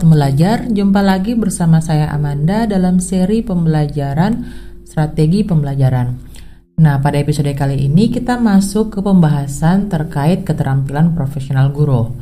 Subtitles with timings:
[0.00, 4.48] Sobat Pembelajar, jumpa lagi bersama saya Amanda dalam seri pembelajaran
[4.80, 6.16] strategi pembelajaran.
[6.80, 12.16] Nah, pada episode kali ini kita masuk ke pembahasan terkait keterampilan profesional guru.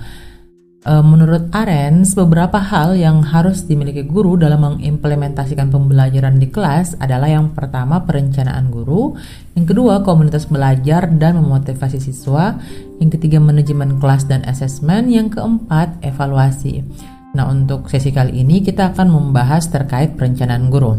[0.83, 7.31] E, menurut Arens, beberapa hal yang harus dimiliki guru dalam mengimplementasikan pembelajaran di kelas adalah
[7.31, 9.15] yang pertama perencanaan guru,
[9.55, 12.59] yang kedua komunitas belajar dan memotivasi siswa,
[12.99, 16.83] yang ketiga manajemen kelas dan asesmen, yang keempat evaluasi.
[17.39, 20.99] Nah, untuk sesi kali ini kita akan membahas terkait perencanaan guru.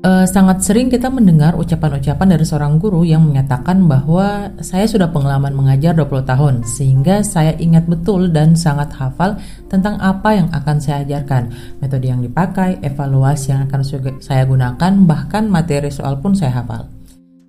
[0.00, 5.52] Uh, sangat sering kita mendengar ucapan-ucapan dari seorang guru yang menyatakan bahwa saya sudah pengalaman
[5.52, 9.36] mengajar 20 tahun sehingga saya ingat betul dan sangat hafal
[9.68, 11.52] tentang apa yang akan saya ajarkan,
[11.84, 13.80] metode yang dipakai, evaluasi yang akan
[14.18, 16.88] saya gunakan, bahkan materi soal pun saya hafal.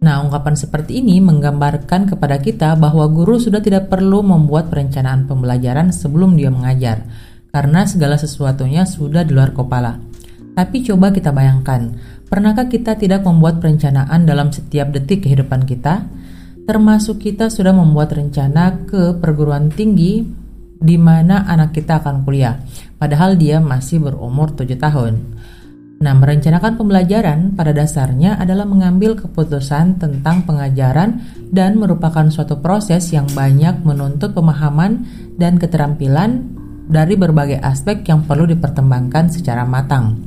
[0.02, 5.90] Nah, ungkapan seperti ini menggambarkan kepada kita bahwa guru sudah tidak perlu membuat perencanaan pembelajaran
[5.96, 9.99] sebelum dia mengajar karena segala sesuatunya sudah di luar kepala.
[10.52, 11.96] Tapi coba kita bayangkan,
[12.27, 16.08] pernahkah kita tidak membuat perencanaan dalam setiap detik kehidupan kita?
[16.68, 20.24] Termasuk kita sudah membuat rencana ke perguruan tinggi
[20.82, 22.58] di mana anak kita akan kuliah,
[22.98, 25.13] padahal dia masih berumur 7 tahun.
[26.02, 31.21] Nah, merencanakan pembelajaran pada dasarnya adalah mengambil keputusan tentang pengajaran
[31.54, 35.05] dan merupakan suatu proses yang banyak menuntut pemahaman
[35.38, 40.18] dan keterampilan dari berbagai aspek yang perlu dipertimbangkan secara matang.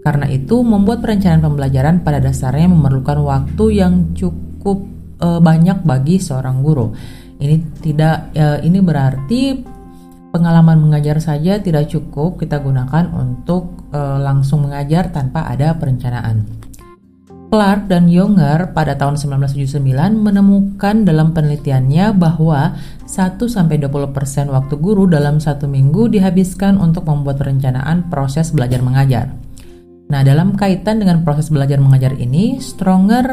[0.00, 4.88] Karena itu, membuat perencanaan pembelajaran pada dasarnya memerlukan waktu yang cukup
[5.20, 6.88] e, banyak bagi seorang guru.
[7.40, 9.60] Ini tidak e, ini berarti
[10.32, 16.59] pengalaman mengajar saja tidak cukup kita gunakan untuk e, langsung mengajar tanpa ada perencanaan.
[17.50, 19.82] Clark dan Younger pada tahun 1979
[20.22, 22.78] menemukan dalam penelitiannya bahwa
[23.10, 23.90] 1-20%
[24.54, 29.49] waktu guru dalam satu minggu dihabiskan untuk membuat perencanaan proses belajar mengajar.
[30.10, 33.30] Nah, dalam kaitan dengan proses belajar mengajar ini, Stronger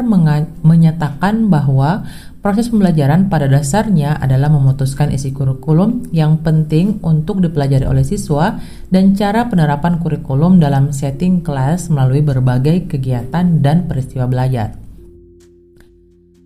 [0.62, 2.06] menyatakan bahwa
[2.38, 8.62] Proses pembelajaran pada dasarnya adalah memutuskan isi kurikulum yang penting untuk dipelajari oleh siswa
[8.94, 14.78] dan cara penerapan kurikulum dalam setting kelas melalui berbagai kegiatan dan peristiwa belajar.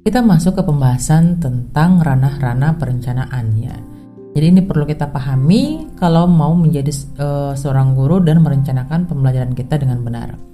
[0.02, 3.91] Kita masuk ke pembahasan tentang ranah-ranah perencanaan ya.
[4.32, 6.88] Jadi ini perlu kita pahami kalau mau menjadi
[7.20, 10.52] uh, seorang guru dan merencanakan pembelajaran kita dengan benar.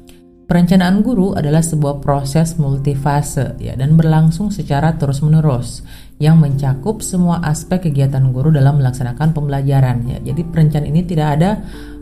[0.49, 5.85] Perencanaan guru adalah sebuah proses multifase ya dan berlangsung secara terus-menerus
[6.17, 10.19] yang mencakup semua aspek kegiatan guru dalam melaksanakan pembelajaran ya.
[10.25, 11.51] Jadi perencanaan ini tidak ada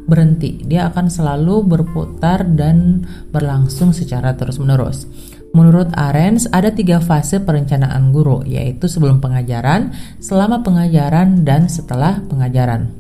[0.07, 0.63] berhenti.
[0.63, 3.03] Dia akan selalu berputar dan
[3.35, 5.11] berlangsung secara terus-menerus.
[5.57, 12.93] Menurut Arens, ada tiga fase perencanaan guru, yaitu sebelum pengajaran, selama pengajaran, dan setelah pengajaran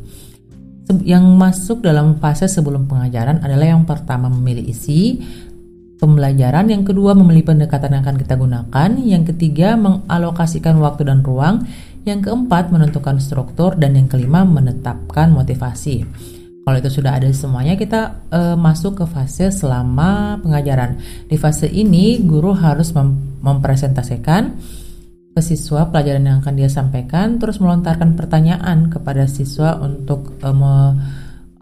[1.03, 5.19] yang masuk dalam fase sebelum pengajaran adalah yang pertama memilih isi
[5.99, 11.67] pembelajaran, yang kedua memilih pendekatan yang akan kita gunakan, yang ketiga mengalokasikan waktu dan ruang,
[12.06, 16.06] yang keempat menentukan struktur dan yang kelima menetapkan motivasi.
[16.66, 20.99] Kalau itu sudah ada semuanya, kita e, masuk ke fase selama pengajaran.
[21.31, 24.59] Di fase ini, guru harus mem mempresentasikan
[25.31, 30.99] ke siswa pelajaran yang akan dia sampaikan, terus melontarkan pertanyaan kepada siswa untuk uh, me,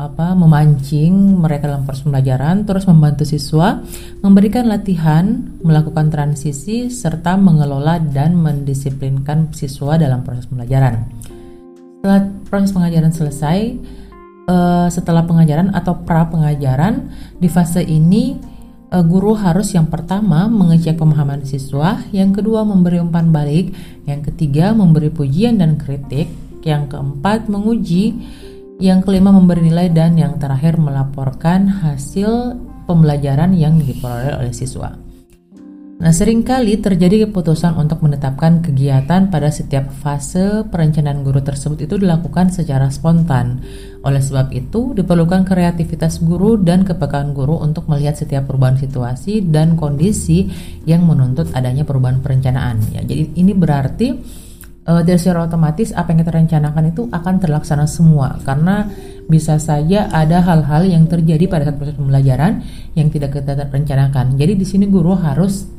[0.00, 3.84] apa, memancing mereka dalam proses pembelajaran, terus membantu siswa
[4.24, 11.04] memberikan latihan, melakukan transisi, serta mengelola dan mendisiplinkan siswa dalam proses pembelajaran.
[12.00, 13.58] Setelah proses pengajaran selesai,
[14.48, 18.54] uh, setelah pengajaran atau pra pengajaran di fase ini
[18.94, 23.74] Eh, guru harus yang pertama mengecek pemahaman siswa, yang kedua memberi umpan balik,
[24.06, 26.30] yang ketiga memberi pujian dan kritik,
[26.62, 28.14] yang keempat menguji,
[28.78, 32.54] yang kelima memberi nilai dan yang terakhir melaporkan hasil
[32.86, 35.03] pembelajaran yang diperoleh oleh siswa.
[35.94, 41.94] Nah, sering kali terjadi keputusan untuk menetapkan kegiatan pada setiap fase perencanaan guru tersebut itu
[42.02, 43.62] dilakukan secara spontan.
[44.02, 49.78] Oleh sebab itu, diperlukan kreativitas guru dan kepekaan guru untuk melihat setiap perubahan situasi dan
[49.78, 50.50] kondisi
[50.82, 52.82] yang menuntut adanya perubahan perencanaan.
[52.90, 54.18] Ya, jadi ini berarti
[54.90, 58.90] uh, dari secara otomatis apa yang kita rencanakan itu akan terlaksana semua karena
[59.24, 62.60] bisa saja ada hal-hal yang terjadi pada saat proses pembelajaran
[62.92, 64.36] yang tidak kita rencanakan.
[64.36, 65.73] Jadi di sini guru harus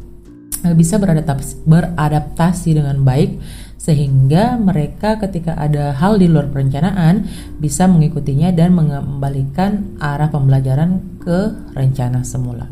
[0.77, 3.37] bisa beradaptasi, beradaptasi dengan baik
[3.85, 7.29] sehingga mereka ketika ada hal di luar perencanaan
[7.61, 12.65] bisa mengikutinya dan mengembalikan arah pembelajaran ke rencana semula.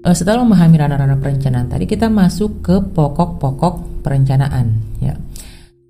[0.00, 4.78] Eh, setelah memahami ranah-ranah perencanaan tadi, kita masuk ke pokok-pokok perencanaan.
[5.02, 5.18] Ya.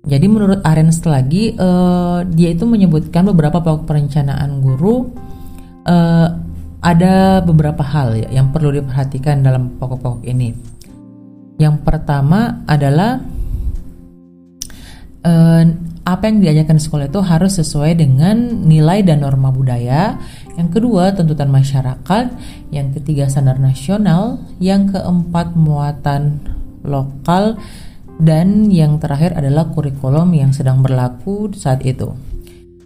[0.01, 5.13] Jadi menurut Arens lagi uh, dia itu menyebutkan beberapa pokok perencanaan guru
[5.85, 6.40] uh,
[6.81, 10.49] ada beberapa hal ya yang perlu diperhatikan dalam pokok-pokok ini.
[11.61, 13.21] Yang pertama adalah
[15.21, 15.63] uh,
[16.01, 20.17] apa yang diajarkan di sekolah itu harus sesuai dengan nilai dan norma budaya.
[20.57, 22.25] Yang kedua, tuntutan masyarakat.
[22.73, 24.41] Yang ketiga, standar nasional.
[24.57, 26.41] Yang keempat, muatan
[26.81, 27.61] lokal
[28.17, 32.30] dan yang terakhir adalah kurikulum yang sedang berlaku saat itu.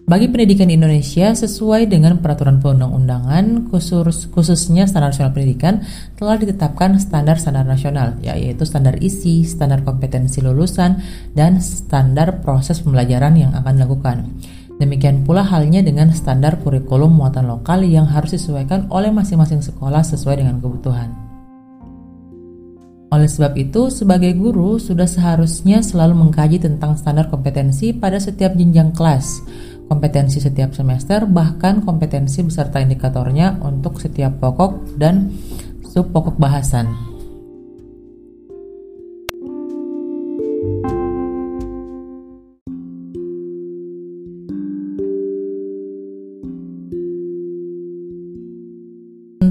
[0.06, 5.82] Bagi pendidikan di Indonesia sesuai dengan peraturan perundang-undangan khusus khususnya standar nasional pendidikan
[6.14, 11.02] telah ditetapkan standar-standar nasional yaitu standar isi, standar kompetensi lulusan
[11.34, 14.30] dan standar proses pembelajaran yang akan dilakukan.
[14.78, 20.38] Demikian pula halnya dengan standar kurikulum muatan lokal yang harus disesuaikan oleh masing-masing sekolah sesuai
[20.38, 21.26] dengan kebutuhan.
[23.16, 28.92] Oleh sebab itu, sebagai guru sudah seharusnya selalu mengkaji tentang standar kompetensi pada setiap jenjang
[28.92, 29.40] kelas,
[29.86, 35.30] kompetensi setiap semester, bahkan kompetensi beserta indikatornya untuk setiap pokok dan
[35.86, 37.16] sub pokok bahasan.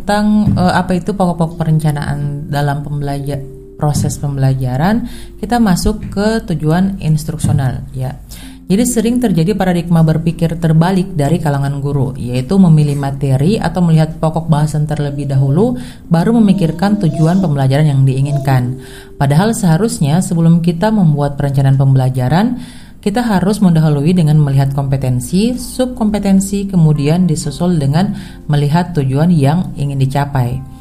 [0.05, 3.41] tentang uh, apa itu pokok-pokok perencanaan dalam pembelajar
[3.81, 5.09] proses pembelajaran,
[5.41, 8.21] kita masuk ke tujuan instruksional ya.
[8.65, 14.49] Jadi sering terjadi paradigma berpikir terbalik dari kalangan guru, yaitu memilih materi atau melihat pokok
[14.49, 15.77] bahasan terlebih dahulu,
[16.09, 18.81] baru memikirkan tujuan pembelajaran yang diinginkan.
[19.21, 22.57] Padahal seharusnya sebelum kita membuat perencanaan pembelajaran,
[23.05, 28.17] kita harus mendahului dengan melihat kompetensi, subkompetensi, kemudian disusul dengan
[28.49, 30.74] melihat tujuan yang ingin dicapai.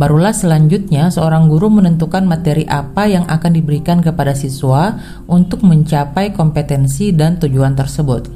[0.00, 4.96] Barulah selanjutnya seorang guru menentukan materi apa yang akan diberikan kepada siswa
[5.28, 8.32] untuk mencapai kompetensi dan tujuan tersebut.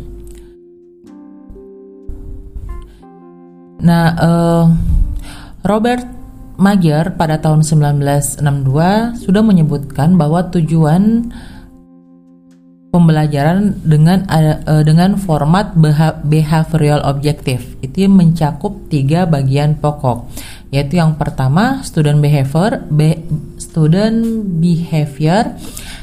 [3.81, 4.64] Nah, uh,
[5.64, 6.05] Robert
[6.61, 8.44] Magyar pada tahun 1962
[9.25, 11.32] sudah menyebutkan bahwa tujuan
[12.93, 15.75] pembelajaran dengan uh, dengan format
[16.28, 20.31] behavioral objektif itu mencakup tiga bagian pokok
[20.75, 23.23] yaitu yang pertama student behavior be,
[23.62, 25.55] student behavior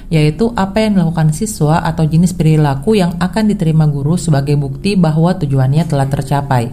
[0.07, 5.35] yaitu apa yang dilakukan siswa atau jenis perilaku yang akan diterima guru sebagai bukti bahwa
[5.39, 6.71] tujuannya telah tercapai.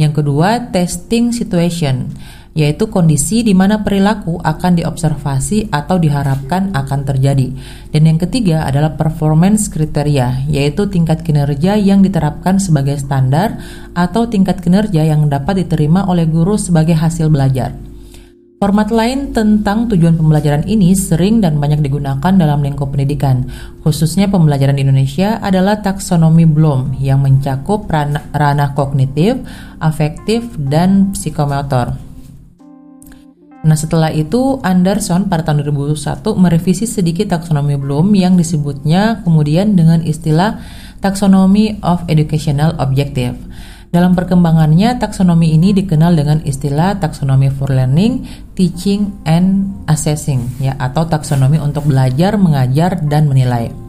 [0.00, 2.08] Yang kedua, testing situation
[2.58, 7.54] yaitu kondisi di mana perilaku akan diobservasi atau diharapkan akan terjadi.
[7.94, 13.62] Dan yang ketiga adalah performance kriteria, yaitu tingkat kinerja yang diterapkan sebagai standar
[13.94, 17.78] atau tingkat kinerja yang dapat diterima oleh guru sebagai hasil belajar.
[18.58, 23.46] Format lain tentang tujuan pembelajaran ini sering dan banyak digunakan dalam lingkup pendidikan,
[23.86, 29.38] khususnya pembelajaran di Indonesia adalah taksonomi Bloom yang mencakup ranah, kognitif,
[29.78, 32.07] afektif, dan psikomotor.
[33.66, 39.98] Nah setelah itu Anderson pada tahun 2001 merevisi sedikit taksonomi Bloom yang disebutnya kemudian dengan
[40.06, 40.62] istilah
[40.98, 43.38] Taxonomy of Educational Objective.
[43.88, 48.20] Dalam perkembangannya, taksonomi ini dikenal dengan istilah taksonomi for learning,
[48.52, 53.87] teaching, and assessing, ya, atau taksonomi untuk belajar, mengajar, dan menilai.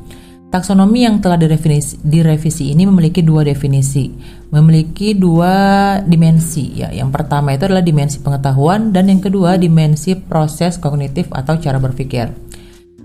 [0.49, 4.09] Taksonomi yang telah direvisi, direvisi ini memiliki dua definisi,
[4.49, 5.53] memiliki dua
[6.01, 6.73] dimensi.
[6.73, 11.77] Ya, yang pertama itu adalah dimensi pengetahuan dan yang kedua dimensi proses kognitif atau cara
[11.77, 12.33] berpikir.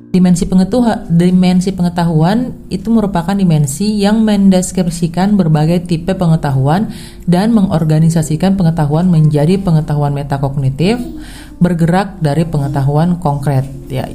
[0.09, 6.97] Dimensi pengetahuan, dimensi pengetahuan itu merupakan dimensi yang mendeskripsikan berbagai tipe pengetahuan
[7.29, 10.97] dan mengorganisasikan pengetahuan menjadi pengetahuan metakognitif
[11.61, 13.69] bergerak dari pengetahuan konkret.
[13.93, 14.09] Ya,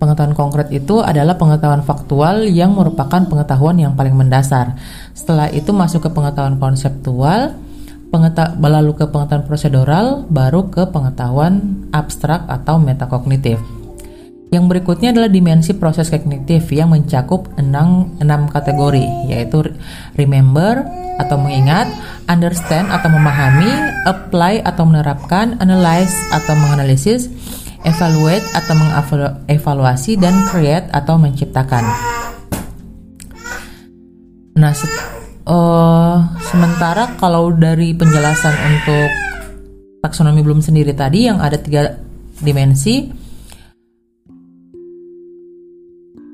[0.00, 4.80] Pengetahuan konkret itu adalah pengetahuan faktual yang merupakan pengetahuan yang paling mendasar.
[5.12, 7.52] Setelah itu masuk ke pengetahuan konseptual,
[8.08, 13.60] pengeta lalu ke pengetahuan prosedural, baru ke pengetahuan abstrak atau metakognitif.
[14.50, 19.62] Yang berikutnya adalah dimensi proses kognitif yang mencakup enam, enam kategori, yaitu
[20.18, 20.82] remember
[21.22, 21.86] atau mengingat,
[22.26, 23.68] understand atau memahami,
[24.08, 27.30] apply atau menerapkan, analyze atau menganalisis,
[27.84, 31.84] evaluate atau mengevaluasi dan create atau menciptakan.
[34.60, 34.84] Nah, se
[35.48, 36.16] uh,
[36.52, 39.08] sementara kalau dari penjelasan untuk
[40.04, 41.96] taksonomi belum sendiri tadi yang ada tiga
[42.40, 43.08] dimensi,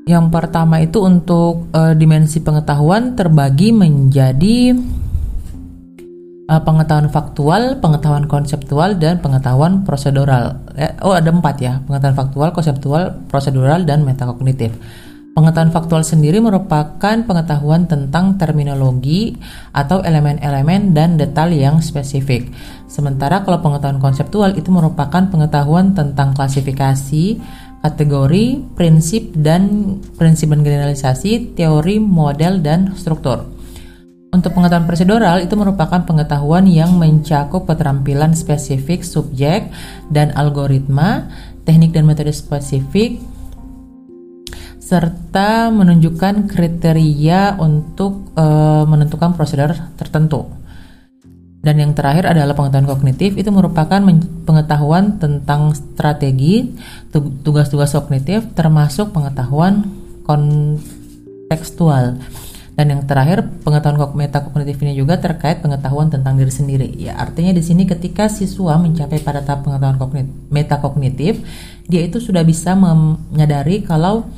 [0.07, 4.75] yang pertama itu untuk uh, dimensi pengetahuan terbagi menjadi
[6.47, 10.63] uh, pengetahuan faktual, pengetahuan konseptual, dan pengetahuan prosedural.
[10.79, 14.75] Eh, oh ada empat ya, pengetahuan faktual, konseptual, prosedural, dan metakognitif.
[15.37, 16.97] Pengetahuan faktual sendiri merupakan
[17.29, 19.37] pengetahuan tentang terminologi
[19.69, 22.49] atau elemen-elemen dan detail yang spesifik.
[22.89, 27.37] Sementara kalau pengetahuan konseptual itu merupakan pengetahuan tentang klasifikasi,
[27.85, 33.56] kategori, prinsip dan prinsip dan generalisasi, teori, model dan struktur.
[34.35, 39.71] Untuk pengetahuan prosedural itu merupakan pengetahuan yang mencakup keterampilan spesifik subjek
[40.11, 41.31] dan algoritma,
[41.63, 43.23] teknik dan metode spesifik,
[44.83, 50.47] serta menunjukkan kriteria untuk uh, menentukan prosedur tertentu.
[51.67, 53.99] Dan yang terakhir adalah pengetahuan kognitif itu merupakan
[54.47, 56.71] pengetahuan tentang strategi,
[57.43, 59.83] tugas-tugas kognitif termasuk pengetahuan
[60.23, 62.23] kontekstual.
[62.77, 66.93] Dan yang terakhir pengetahuan metakognitif ini juga terkait pengetahuan tentang diri sendiri.
[67.01, 71.35] Ya, artinya di sini ketika siswa mencapai pada tahap pengetahuan kognitif, metakognitif,
[71.89, 74.29] dia itu sudah bisa menyadari kalau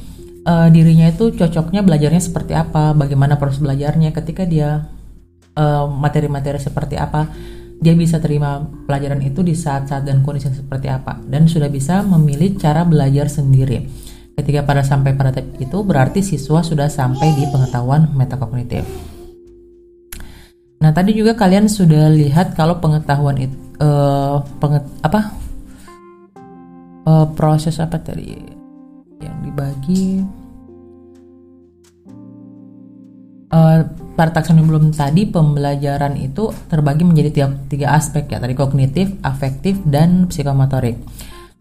[0.46, 4.86] uh, dirinya itu cocoknya belajarnya seperti apa, bagaimana proses belajarnya ketika dia
[5.58, 7.26] eh, materi-materi uh, seperti apa,
[7.78, 12.54] dia bisa terima pelajaran itu di saat-saat dan kondisi seperti apa, dan sudah bisa memilih
[12.54, 14.07] cara belajar sendiri.
[14.38, 18.86] Ketika pada sampai pada tahap itu berarti siswa sudah sampai di pengetahuan metakognitif.
[20.78, 25.34] Nah tadi juga kalian sudah lihat kalau pengetahuan itu uh, penget, apa
[27.02, 28.38] uh, proses apa tadi
[29.18, 30.22] yang dibagi
[33.50, 33.82] uh,
[34.14, 39.82] pada taksonomi belum tadi pembelajaran itu terbagi menjadi tiga, tiga aspek ya tadi kognitif, afektif
[39.82, 40.94] dan psikomotorik.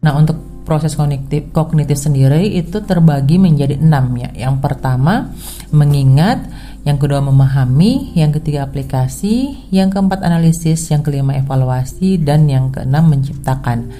[0.06, 4.30] Nah untuk proses kognitif kognitif sendiri itu terbagi menjadi enam ya.
[4.36, 5.32] Yang pertama
[5.72, 6.44] mengingat,
[6.84, 13.08] yang kedua memahami, yang ketiga aplikasi, yang keempat analisis, yang kelima evaluasi dan yang keenam
[13.08, 13.96] menciptakan.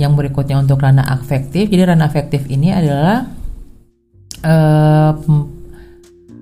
[0.00, 1.68] Yang berikutnya untuk ranah afektif.
[1.68, 3.28] Jadi ranah afektif ini adalah
[4.40, 5.12] uh,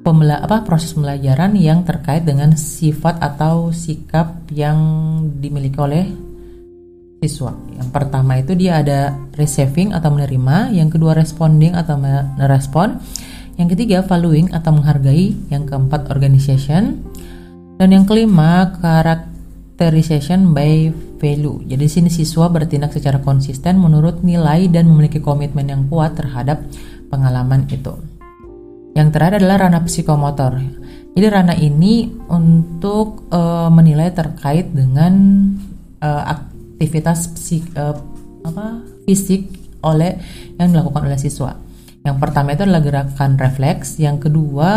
[0.06, 4.78] pembela apa proses pembelajaran yang terkait dengan sifat atau sikap yang
[5.42, 6.27] dimiliki oleh
[7.18, 7.54] siswa.
[7.74, 11.98] Yang pertama itu dia ada receiving atau menerima, yang kedua responding atau
[12.38, 13.02] merespon,
[13.58, 17.02] yang ketiga valuing atau menghargai, yang keempat organization,
[17.78, 21.58] dan yang kelima characterization by value.
[21.66, 26.62] Jadi sini siswa bertindak secara konsisten menurut nilai dan memiliki komitmen yang kuat terhadap
[27.10, 27.98] pengalaman itu.
[28.94, 30.58] Yang terakhir adalah ranah psikomotor.
[31.18, 35.14] Jadi ranah ini untuk uh, menilai terkait dengan
[35.98, 36.22] uh,
[36.78, 37.98] aktivitas psik, uh,
[38.46, 39.50] apa, fisik
[39.82, 40.14] oleh
[40.62, 41.58] yang dilakukan oleh siswa.
[42.06, 43.98] Yang pertama itu adalah gerakan refleks.
[43.98, 44.70] Yang kedua,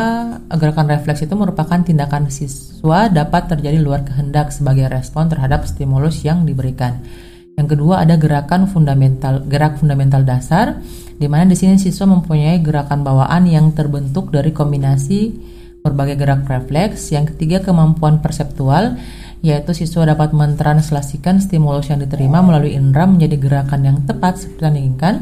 [0.49, 6.43] gerakan refleks itu merupakan tindakan siswa dapat terjadi luar kehendak sebagai respon terhadap stimulus yang
[6.43, 7.05] diberikan.
[7.55, 10.81] Yang kedua ada gerakan fundamental, gerak fundamental dasar,
[11.21, 15.31] di mana di sini siswa mempunyai gerakan bawaan yang terbentuk dari kombinasi
[15.85, 17.13] berbagai gerak refleks.
[17.13, 18.97] Yang ketiga kemampuan perseptual,
[19.41, 24.75] yaitu siswa dapat mentranslasikan stimulus yang diterima melalui indera menjadi gerakan yang tepat seperti yang
[24.77, 25.15] diinginkan.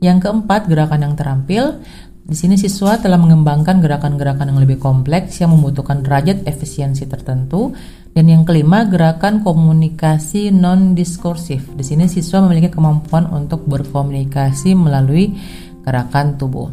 [0.00, 1.84] Yang keempat, gerakan yang terampil.
[2.24, 7.76] Di sini siswa telah mengembangkan gerakan-gerakan yang lebih kompleks yang membutuhkan derajat efisiensi tertentu
[8.16, 11.68] dan yang kelima, gerakan komunikasi non-diskursif.
[11.76, 15.36] Di sini siswa memiliki kemampuan untuk berkomunikasi melalui
[15.84, 16.68] gerakan tubuh.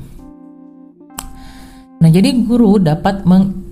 [1.97, 3.25] Nah, jadi guru dapat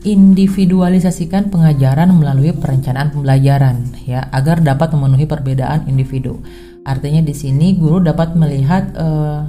[0.05, 6.45] mengindividualisasikan pengajaran melalui perencanaan pembelajaran ya, agar dapat memenuhi perbedaan individu.
[6.85, 9.41] Artinya di sini guru dapat melihat uh,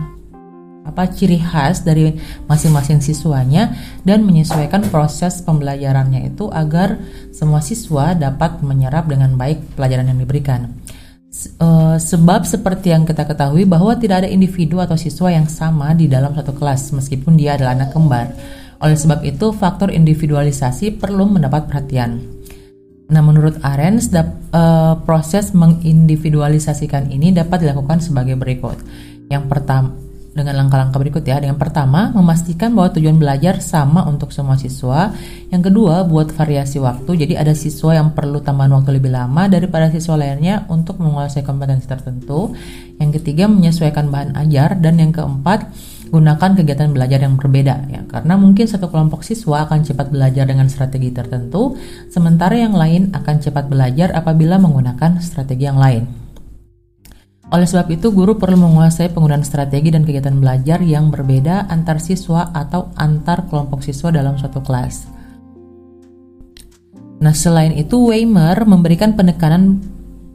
[0.89, 2.17] apa ciri khas dari
[2.49, 3.77] masing-masing siswanya
[4.09, 6.97] dan menyesuaikan proses pembelajarannya itu agar
[7.37, 10.73] semua siswa dapat menyerap dengan baik pelajaran yang diberikan.
[11.61, 16.09] Uh, sebab seperti yang kita ketahui bahwa tidak ada individu atau siswa yang sama di
[16.09, 18.33] dalam satu kelas meskipun dia adalah anak kembar.
[18.81, 22.21] Oleh sebab itu, faktor individualisasi perlu mendapat perhatian.
[23.07, 28.83] Nah, menurut Arens, dap, uh, proses mengindividualisasikan ini dapat dilakukan sebagai berikut.
[29.31, 29.95] Yang pertama,
[30.37, 31.41] dengan langkah-langkah berikut ya.
[31.41, 35.17] Yang pertama, memastikan bahwa tujuan belajar sama untuk semua siswa.
[35.49, 37.25] Yang kedua, buat variasi waktu.
[37.25, 41.89] Jadi ada siswa yang perlu tambahan waktu lebih lama daripada siswa lainnya untuk menguasai kompetensi
[41.89, 42.53] tertentu.
[43.01, 45.73] Yang ketiga, menyesuaikan bahan ajar dan yang keempat,
[46.11, 48.03] gunakan kegiatan belajar yang berbeda ya.
[48.07, 51.75] Karena mungkin satu kelompok siswa akan cepat belajar dengan strategi tertentu,
[52.09, 56.27] sementara yang lain akan cepat belajar apabila menggunakan strategi yang lain.
[57.47, 62.51] Oleh sebab itu, guru perlu menguasai penggunaan strategi dan kegiatan belajar yang berbeda antar siswa
[62.51, 65.07] atau antar kelompok siswa dalam suatu kelas.
[67.23, 69.79] Nah, selain itu, Weimer memberikan penekanan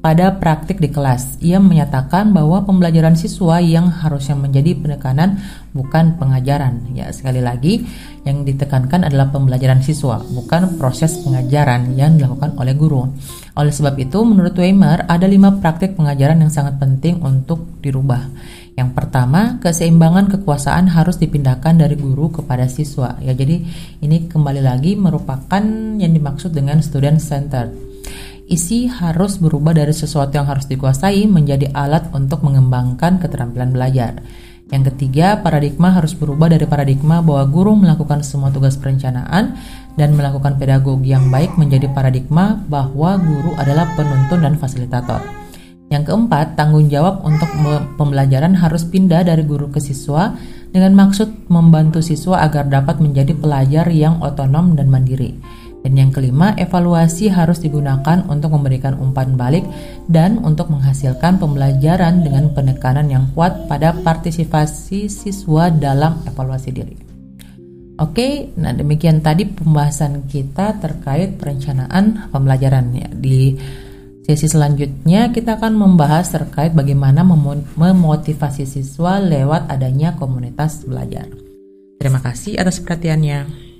[0.01, 1.37] pada praktik di kelas.
[1.45, 5.37] Ia menyatakan bahwa pembelajaran siswa yang harusnya menjadi penekanan
[5.77, 6.89] bukan pengajaran.
[6.97, 7.85] Ya, sekali lagi
[8.25, 13.13] yang ditekankan adalah pembelajaran siswa, bukan proses pengajaran yang dilakukan oleh guru.
[13.53, 18.25] Oleh sebab itu, menurut Weimer, ada lima praktik pengajaran yang sangat penting untuk dirubah.
[18.73, 23.21] Yang pertama, keseimbangan kekuasaan harus dipindahkan dari guru kepada siswa.
[23.21, 23.61] Ya, jadi
[24.01, 25.61] ini kembali lagi merupakan
[26.01, 27.90] yang dimaksud dengan student center
[28.51, 34.19] isi harus berubah dari sesuatu yang harus dikuasai menjadi alat untuk mengembangkan keterampilan belajar.
[34.71, 39.55] Yang ketiga, paradigma harus berubah dari paradigma bahwa guru melakukan semua tugas perencanaan
[39.99, 45.19] dan melakukan pedagogi yang baik menjadi paradigma bahwa guru adalah penuntun dan fasilitator.
[45.91, 47.51] Yang keempat, tanggung jawab untuk
[47.99, 50.31] pembelajaran harus pindah dari guru ke siswa
[50.71, 55.35] dengan maksud membantu siswa agar dapat menjadi pelajar yang otonom dan mandiri.
[55.81, 59.65] Dan yang kelima, evaluasi harus digunakan untuk memberikan umpan balik
[60.05, 66.97] dan untuk menghasilkan pembelajaran dengan penekanan yang kuat pada partisipasi siswa dalam evaluasi diri.
[68.01, 73.09] Oke, nah demikian tadi pembahasan kita terkait perencanaan pembelajaran ya.
[73.13, 73.53] Di
[74.25, 81.29] sesi selanjutnya kita akan membahas terkait bagaimana memotivasi siswa lewat adanya komunitas belajar.
[82.01, 83.70] Terima kasih atas perhatiannya.